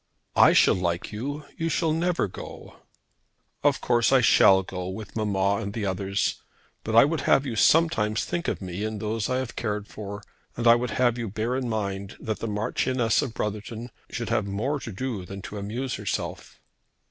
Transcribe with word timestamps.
"I 0.35 0.53
shall 0.53 0.73
like 0.73 1.11
you. 1.11 1.45
You 1.57 1.69
shall 1.69 1.93
never 1.93 2.27
go." 2.27 2.77
"Of 3.63 3.81
course 3.81 4.11
I 4.11 4.19
shall 4.21 4.63
go 4.63 4.89
with 4.89 5.15
mamma 5.15 5.57
and 5.61 5.73
the 5.73 5.85
others. 5.85 6.41
But 6.83 6.95
I 6.95 7.05
would 7.05 7.21
have 7.29 7.45
you 7.45 7.55
sometimes 7.55 8.25
think 8.25 8.47
of 8.47 8.63
me 8.63 8.83
and 8.83 8.99
those 8.99 9.29
I 9.29 9.37
have 9.37 9.55
cared 9.55 9.87
for, 9.87 10.23
and 10.57 10.65
I 10.65 10.73
would 10.73 10.89
have 10.97 11.19
you 11.19 11.29
bear 11.29 11.55
in 11.55 11.69
mind 11.69 12.17
that 12.19 12.39
the 12.39 12.47
Marchioness 12.47 13.21
of 13.21 13.35
Brotherton 13.35 13.91
should 14.09 14.29
have 14.29 14.47
more 14.47 14.79
to 14.79 14.91
do 14.91 15.23
than 15.23 15.39
to 15.43 15.59
amuse 15.59 15.93
herself." 15.93 16.59